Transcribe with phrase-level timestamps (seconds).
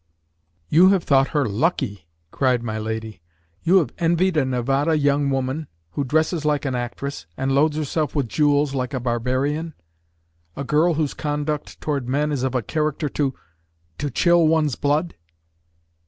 [0.67, 3.21] "You have thought her lucky!" cried my lady.
[3.61, 8.15] "You have envied a Nevada young woman, who dresses like an actress, and loads herself
[8.15, 9.75] with jewels like a barbarian?
[10.55, 13.35] A girl whose conduct toward men is of a character to
[13.99, 15.13] to chill one's blood!"